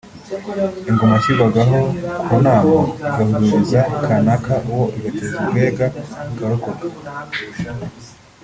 [0.89, 1.61] Ingoma yashyirwaga
[2.25, 2.73] ku nama
[3.21, 5.85] igahururiza Kanaka uwo igateza ubwega
[6.31, 6.85] akarokoka